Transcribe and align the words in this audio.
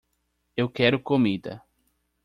Eu 0.57 0.67
quero 0.67 0.99
comida. 0.99 1.61